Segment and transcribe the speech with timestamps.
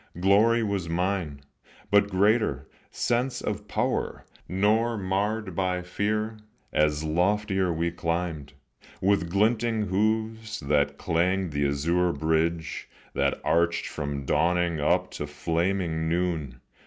[0.19, 1.41] Glory was mine,
[1.91, 6.37] but greater, sense of power, Nor marred by fear,
[6.73, 8.53] as loftier we climbed,
[8.99, 16.09] With glinting hoofs, that clanged the azure bridge That arched from dawning up to flaming
[16.09, 16.59] noon.